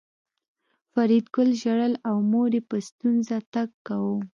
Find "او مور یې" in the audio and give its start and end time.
2.09-2.61